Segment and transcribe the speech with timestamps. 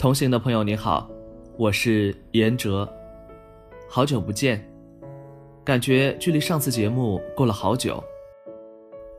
[0.00, 1.10] 同行的朋友你好，
[1.58, 2.90] 我是严哲，
[3.86, 4.66] 好久不见，
[5.62, 8.02] 感觉距离上次节目过了好久。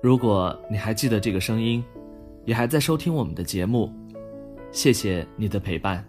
[0.01, 1.83] 如果你还记得这个声音，
[2.45, 3.93] 也还在收听我们的节目，
[4.71, 6.03] 谢谢你的陪伴。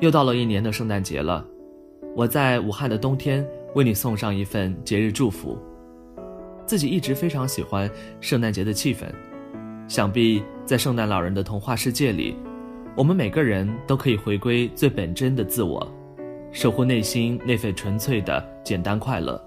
[0.00, 1.46] 又到了一年的圣诞节了，
[2.16, 5.58] 我在武汉的冬天为你送上一份节日祝福。
[6.64, 7.90] 自己一直非常喜欢
[8.22, 9.04] 圣诞节的气氛，
[9.86, 12.34] 想必在圣诞老人的童话世界里，
[12.94, 15.90] 我们每个人都可以回归最本真的自我，
[16.50, 19.42] 守护内心那份纯粹的简单快乐。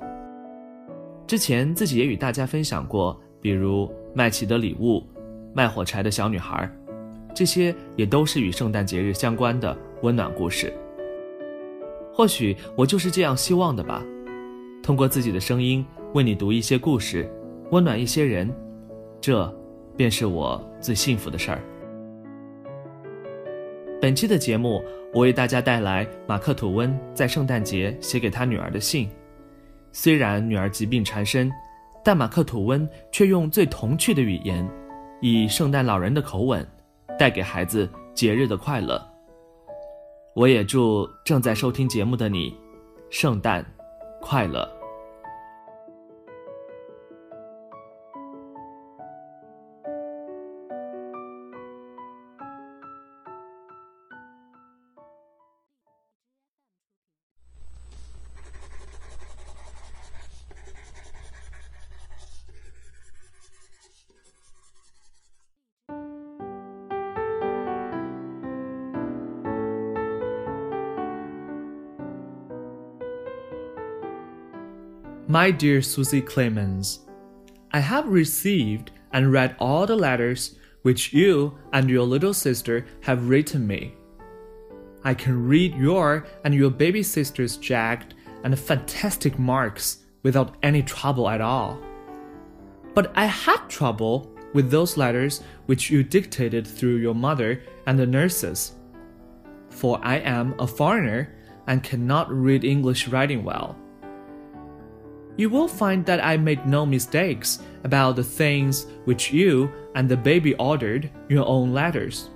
[1.27, 5.03] 之前自己也与大家分享过，比如麦琪的礼物、
[5.53, 6.67] 卖火柴的小女孩，
[7.35, 10.73] 这些也都是与圣诞节日相关的温暖故事。
[12.11, 14.03] 或许我就是这样希望的吧，
[14.81, 15.85] 通过自己的声音。
[16.13, 17.29] 为你读一些故事，
[17.71, 18.49] 温暖一些人，
[19.19, 19.53] 这
[19.97, 21.61] 便是我最幸福的事儿。
[24.05, 29.09] 本期的节目，我为大家带来马克·吐温在圣诞节写给他女儿的信。
[29.91, 31.51] 虽然女儿疾病缠身，
[32.03, 34.63] 但马克·吐温却用最童趣的语言，
[35.21, 36.63] 以圣诞老人的口吻，
[37.17, 39.03] 带给孩子节日的快乐。
[40.35, 42.55] 我也祝正在收听节目的你，
[43.09, 43.65] 圣诞
[44.21, 44.71] 快乐。
[75.27, 76.99] My dear Susie Clemens,
[77.71, 83.27] I have received and read all the letters which you and your little sister have
[83.27, 83.95] written me.
[85.03, 88.13] I can read your and your baby sister's jagged
[88.43, 91.81] and fantastic marks without any trouble at all.
[92.93, 98.05] But I had trouble with those letters which you dictated through your mother and the
[98.05, 98.73] nurses.
[99.71, 101.35] For I am a foreigner
[101.65, 103.75] and cannot read English writing well
[105.37, 110.17] you will find that I made no mistakes about the things which you and the
[110.17, 112.29] baby ordered your own letters.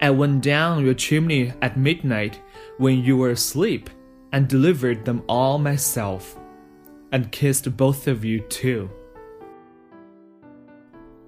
[0.00, 2.40] I went down your chimney at midnight
[2.78, 3.88] when you were asleep
[4.32, 6.38] and delivered them all myself,
[7.12, 8.90] and kissed both of you too.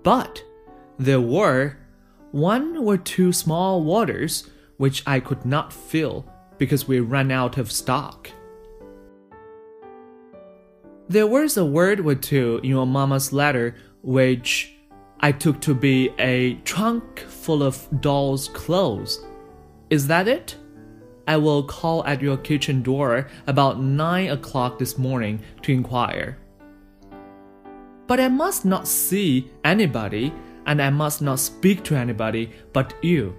[0.02, 0.42] But
[0.98, 1.76] there were
[2.32, 6.26] one or two small waters which I could not fill
[6.58, 8.30] because we ran out of stock.
[11.08, 14.74] There was a word or two in your mamma's letter which
[15.20, 19.22] I took to be a trunk full of doll's clothes.
[19.90, 20.56] Is that it?
[21.28, 26.38] I will call at your kitchen door about nine o'clock this morning to inquire.
[28.06, 30.32] But I must not see anybody,
[30.66, 33.34] and I must not speak to anybody but you.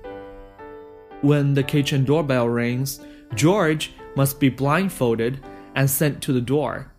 [1.21, 2.99] When the kitchen doorbell rings,
[3.33, 5.43] George must be blindfolded
[5.75, 6.91] and sent to the door.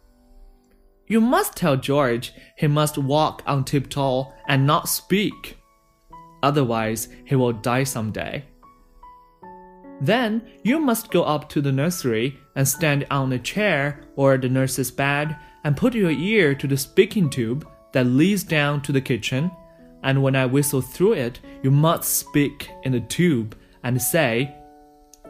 [1.09, 5.59] You must tell George he must walk on tiptoe and not speak.
[6.43, 8.44] Otherwise, he will die someday.
[10.00, 14.49] Then you must go up to the nursery and stand on a chair or the
[14.49, 19.00] nurse's bed and put your ear to the speaking tube that leads down to the
[19.00, 19.50] kitchen.
[20.03, 24.55] And when I whistle through it, you must speak in the tube and say,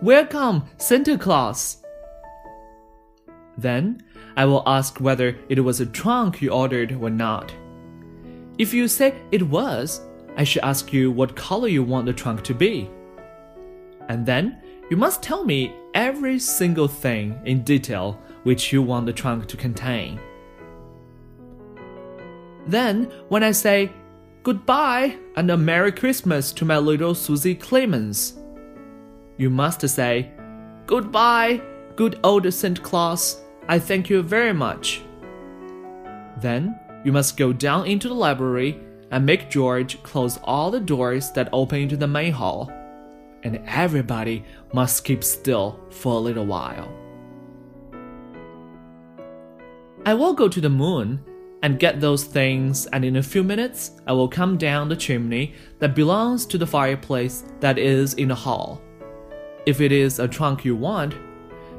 [0.02, 1.82] Welcome, Santa Claus!
[3.58, 4.02] Then
[4.36, 7.52] I will ask whether it was a trunk you ordered or not.
[8.58, 10.00] If you say it was,
[10.36, 12.90] I should ask you what color you want the trunk to be.
[14.08, 19.12] And then you must tell me every single thing in detail which you want the
[19.12, 20.20] trunk to contain.
[22.66, 23.92] Then, when I say
[24.42, 28.38] goodbye and a Merry Christmas to my little Susie Clemens,
[29.38, 30.30] you must say
[30.86, 31.60] goodbye,
[31.96, 32.82] good old St.
[32.82, 33.42] Claus.
[33.68, 35.02] I thank you very much.
[36.40, 38.80] Then you must go down into the library
[39.10, 42.70] and make George close all the doors that open into the main hall.
[43.42, 46.92] And everybody must keep still for a little while.
[50.04, 51.24] I will go to the moon
[51.62, 55.54] and get those things, and in a few minutes I will come down the chimney
[55.80, 58.80] that belongs to the fireplace that is in the hall.
[59.64, 61.14] If it is a trunk you want,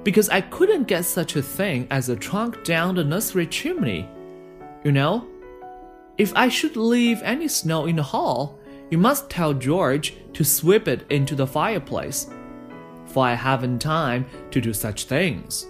[0.04, 4.08] because I couldn't get such a thing as a trunk down the nursery chimney.
[4.84, 5.28] You know?
[6.18, 8.58] If I should leave any snow in the hall,
[8.90, 12.30] you must tell George to sweep it into the fireplace,
[13.06, 15.68] for I haven't time to do such things.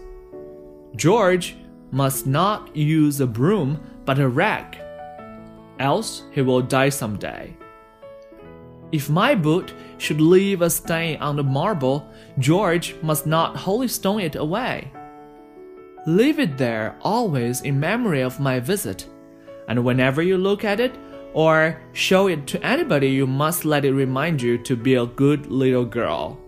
[0.96, 1.56] George
[1.92, 4.78] must not use a broom but a rag,
[5.80, 7.56] else he will die some day.
[8.92, 12.08] If my boot should leave a stain on the marble,
[12.40, 14.92] George must not holystone it away.
[16.06, 19.06] Leave it there always in memory of my visit,
[19.68, 20.96] and whenever you look at it
[21.34, 25.48] or show it to anybody, you must let it remind you to be a good
[25.48, 26.40] little girl.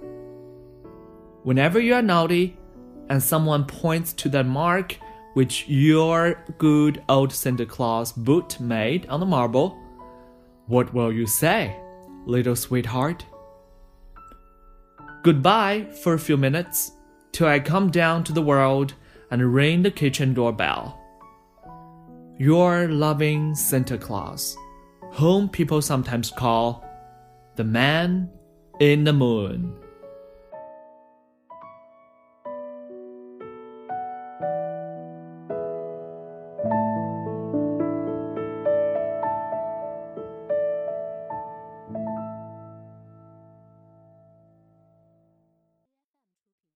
[1.44, 2.58] Whenever you are naughty
[3.10, 4.98] and someone points to that mark
[5.34, 9.78] which your good old Santa Claus boot made on the marble,
[10.68, 11.76] what will you say,
[12.30, 13.26] little sweetheart?
[15.24, 16.92] Goodbye for a few minutes
[17.32, 18.94] till I come down to the world
[19.32, 20.98] and ring the kitchen doorbell.
[22.38, 24.56] Your loving Santa Claus,
[25.12, 26.86] whom people sometimes call
[27.58, 28.30] the man
[28.80, 29.76] in the moon.